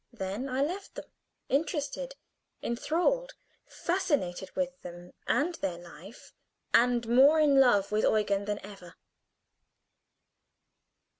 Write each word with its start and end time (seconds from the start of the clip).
Then 0.11 0.49
I 0.49 0.63
left 0.63 0.95
them; 0.95 1.05
interested, 1.47 2.15
inthralled, 2.63 3.35
fascinated 3.67 4.49
with 4.55 4.81
them 4.81 5.13
and 5.27 5.53
their 5.53 5.77
life, 5.77 6.33
and 6.73 7.07
more 7.07 7.39
in 7.39 7.59
love 7.59 7.91
with 7.91 8.03
Eugen 8.03 8.45
than 8.45 8.57
ever. 8.65 8.95